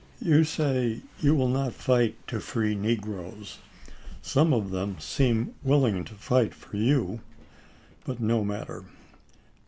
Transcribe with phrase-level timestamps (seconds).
[0.19, 3.59] You say you will not fight to free negroes.
[4.23, 7.21] Some of them seem willing to fight for you—
[8.07, 8.85] but no matter.